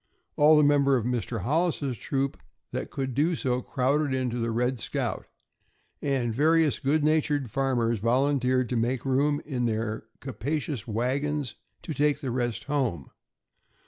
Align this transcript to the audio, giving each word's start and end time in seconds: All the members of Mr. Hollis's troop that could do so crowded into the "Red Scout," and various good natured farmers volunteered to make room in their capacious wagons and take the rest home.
All 0.35 0.57
the 0.57 0.63
members 0.63 0.97
of 1.01 1.05
Mr. 1.05 1.41
Hollis's 1.43 1.95
troop 1.95 2.35
that 2.71 2.89
could 2.89 3.13
do 3.13 3.35
so 3.35 3.61
crowded 3.61 4.15
into 4.15 4.39
the 4.39 4.49
"Red 4.49 4.79
Scout," 4.79 5.27
and 6.01 6.33
various 6.33 6.79
good 6.79 7.03
natured 7.03 7.51
farmers 7.51 7.99
volunteered 7.99 8.67
to 8.69 8.75
make 8.75 9.05
room 9.05 9.41
in 9.45 9.67
their 9.67 10.07
capacious 10.19 10.87
wagons 10.87 11.53
and 11.85 11.95
take 11.95 12.19
the 12.19 12.31
rest 12.31 12.63
home. 12.63 13.11